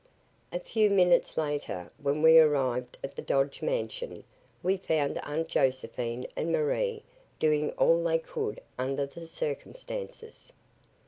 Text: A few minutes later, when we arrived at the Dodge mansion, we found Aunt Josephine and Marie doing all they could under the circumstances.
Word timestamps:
A 0.51 0.59
few 0.59 0.89
minutes 0.89 1.37
later, 1.37 1.91
when 2.01 2.23
we 2.23 2.39
arrived 2.39 2.97
at 3.03 3.15
the 3.15 3.21
Dodge 3.21 3.61
mansion, 3.61 4.23
we 4.63 4.75
found 4.75 5.19
Aunt 5.23 5.47
Josephine 5.47 6.25
and 6.35 6.51
Marie 6.51 7.03
doing 7.37 7.69
all 7.73 8.03
they 8.03 8.17
could 8.17 8.61
under 8.79 9.05
the 9.05 9.27
circumstances. 9.27 10.53